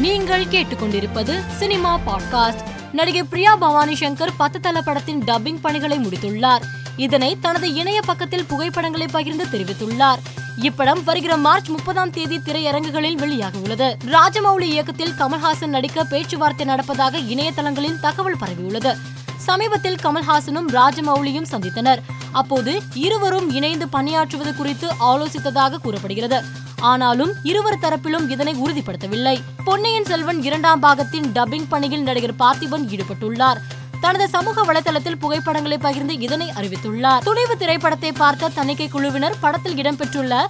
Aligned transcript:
நீங்கள் 0.00 0.44
கேட்டுக்கொண்டிருப்பது 0.44 1.40
cinema 1.58 2.00
podcast. 2.06 2.60
நடிகை 2.92 3.22
பிரியா 3.22 3.56
பவானி 3.56 3.94
சங்கர் 3.94 4.28
பத்து 4.36 4.60
தள 4.60 4.82
படத்தின் 4.82 5.24
டப்பிங் 5.24 5.58
பணிகளை 5.62 5.98
முடித்துள்ளார். 5.98 6.62
இதனை 6.96 7.36
தனது 7.40 7.74
இணைய 7.74 8.00
பக்கத்தில் 8.00 8.44
புகைப்படங்களை 8.44 9.06
பகிர்ந்து 9.06 9.44
தெரிவித்துள்ளார். 9.44 10.18
இப்படம் 10.60 11.04
வருகிற 11.04 11.36
மார்ச் 11.36 11.68
முப்பதாம் 11.68 12.10
தேதி 12.10 12.38
திரையரங்குகளில் 12.38 13.16
வெளியாக 13.16 13.60
உள்ளது 13.62 13.96
ராஜமௌலி 14.06 14.62
இயக்கத்தில் 14.62 15.12
கமல்ஹாசன் 15.12 15.66
நடிக்க 15.66 16.04
பேச்சுவார்த்தை 16.04 16.66
நடப்பதாக 16.66 17.18
இணையதளங்களில் 17.18 18.00
தகவல் 18.00 18.36
பரவியுள்ளது. 18.36 18.96
சமீபத்தில் 19.36 19.98
கமல்ஹாசனும் 20.02 20.68
ராஜமௌலியும் 20.68 21.46
சந்தித்தனர். 21.50 21.98
அப்போது 22.40 22.72
இருவரும் 23.06 23.48
இணைந்து 23.50 23.86
பணியாற்றுவது 23.92 24.52
குறித்து 24.56 24.88
ஆலோசித்ததாக 25.10 25.80
கூறப்படுகிறது. 25.82 26.38
ஆனாலும் 26.80 27.32
இருவர் 27.42 27.82
தரப்பிலும் 27.82 28.26
இதனை 28.30 28.54
உறுதிப்படுத்தவில்லை. 28.64 29.36
பொன்னியின் 29.64 30.04
செல்வன் 30.04 30.42
இரண்டாம் 30.42 30.80
பாகத்தின் 30.80 31.28
டப்பிங் 31.36 31.68
பணியில் 31.68 32.06
நடிகர் 32.08 32.40
பார்த்திபன் 32.42 32.86
ஈடுபட்டுள்ளார். 32.92 33.60
தனது 34.00 34.28
சமூக 34.28 34.64
வலைதளத்தில் 34.64 35.20
புகைப்படங்களை 35.22 35.78
பகிர்ந்து 35.78 36.14
இதனை 36.26 36.48
அறிவித்துள்ளார். 36.58 37.22
துணிவு 37.22 37.56
திரைப்படத்தை 37.56 38.12
பார்த்த 38.12 38.48
தணிக்கை 38.48 38.88
குழுவினர் 38.88 39.40
படத்தில் 39.40 39.78
இடம்பெற்றுள்ள 39.82 40.44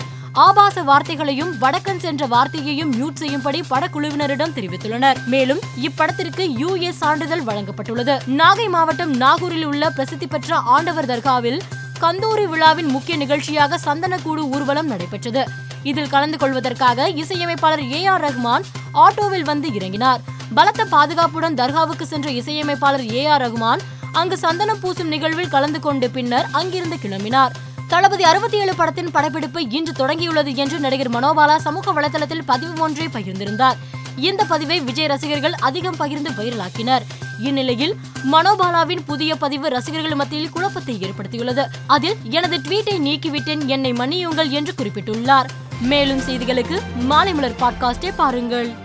ஆபாச 0.47 0.83
வார்த்தைகளையும் 0.83 1.53
வடக்கன் 1.61 2.03
சென்ற 2.05 2.27
வார்த்தையையும் 2.27 2.91
மியூட் 2.97 3.21
செய்யும்படி 3.21 3.61
படக்குழுவினரிடம் 3.71 4.55
தெரிவித்துள்ளனர். 4.57 5.19
மேலும் 5.27 5.63
இப்படத்திற்கு 5.83 6.45
யுஏ 6.63 6.91
சான்றிதழ் 6.91 7.47
வழங்கப்பட்டுள்ளது. 7.47 8.15
நாகை 8.41 8.69
மாவட்டம் 8.69 9.15
நாகூரில் 9.17 9.65
உள்ள 9.65 9.91
பிரசித்தி 9.91 10.27
பெற்ற 10.27 10.57
ஆண்டவர் 10.75 11.11
தர்காவில் 11.13 11.61
கந்தூரி 12.03 12.47
விழாவின் 12.49 12.87
முக்கிய 12.87 13.17
நிகழ்ச்சியாக 13.17 13.79
சந்தனக்கூடு 13.85 14.43
ஊர்வலம் 14.55 14.87
நடைபெற்றது. 14.87 15.43
இதில் 15.83 16.09
கலந்து 16.09 16.39
கொள்வதற்காக 16.39 17.09
இசையமைப்பாளர் 17.09 17.93
ஏ 17.93 18.05
ஆர் 18.05 18.25
ரஹ்மான் 18.25 18.65
ஆட்டோவில் 18.93 19.45
வந்து 19.45 19.69
இறங்கினார். 19.69 20.21
பலத்த 20.55 20.85
பாதுகாப்புடன் 20.85 21.55
தர்காவுக்கு 21.55 22.03
சென்ற 22.03 22.31
இசையமைப்பாளர் 22.31 23.13
ஏ 23.13 23.27
ஆர் 23.27 23.43
ரஹ்மான் 23.43 23.85
அங்கு 24.13 24.39
சந்தனம் 24.39 24.81
பூசும் 24.83 25.13
நிகழ்வில் 25.15 25.49
கலந்து 25.49 25.81
கொண்டு 25.81 26.11
பின்னர் 26.11 26.47
அங்கிருந்து 26.53 26.99
கிளம்பினார். 27.03 27.55
தளபதி 27.89 28.25
அறுபத்தி 28.25 28.59
ஏழு 28.59 28.75
படத்தின் 28.75 29.11
படப்பிடிப்பு 29.11 29.69
இன்று 29.69 29.93
தொடங்கியுள்ளது 29.93 30.55
என்று 30.55 30.79
நடிகர் 30.79 31.11
மனோபாலா 31.11 31.57
சமூக 31.57 31.93
வலைதளத்தில் 31.93 32.47
பதிவு 32.47 32.75
ஒன்றை 32.81 33.07
பகிர்ந்திருந்தார். 33.07 33.77
இந்த 34.17 34.45
பதிவை 34.45 34.81
விஜய் 34.81 35.07
ரசிகர்கள் 35.07 35.53
அதிகம் 35.53 35.97
பகிர்ந்து 35.97 36.31
வைரலாக்கினர். 36.31 37.03
இந்நிலையில் 37.39 37.97
மனோபாலாவின் 38.33 39.05
புதிய 39.07 39.37
பதிவு 39.37 39.69
ரசிகர்கள் 39.69 40.15
மத்தியில் 40.15 40.51
குழப்பத்தை 40.51 40.97
ஏற்படுத்தியுள்ளது. 40.97 41.65
அதில் 41.87 42.17
எனது 42.31 42.59
ட்வீட்டை 42.59 42.99
நீக்கிவிட்டேன் 42.99 43.67
என்னை 43.67 43.93
மன்னியுங்கள் 43.93 44.49
என்று 44.49 44.73
குறிப்பிட்டுள்ளார். 44.73 45.49
மேலும் 45.81 46.21
செய்திகளுக்கு 46.21 46.81
மாலை 46.99 47.35
மலர் 47.35 47.61
பாட்காஸ்டை 47.61 48.13
பாருங்கள். 48.17 48.85